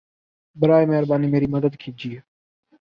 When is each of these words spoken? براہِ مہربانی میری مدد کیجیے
براہِ 0.57 0.85
مہربانی 0.89 1.27
میری 1.27 1.47
مدد 1.47 1.73
کیجیے 1.81 2.19